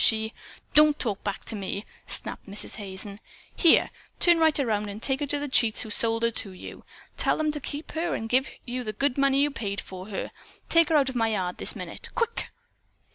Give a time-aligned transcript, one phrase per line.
[0.03, 0.33] She"
[0.73, 2.77] "Don't talk back to me!" snapped Mrs.
[2.77, 3.19] Hazen.
[3.55, 3.91] "Here!
[4.19, 6.83] Turn right around and take her to the cheats who sold her to you.
[7.17, 10.31] Tell them to keep her and give you the good money you paid for her.
[10.69, 12.09] Take her out of my yard this minute!
[12.15, 12.49] Quick!"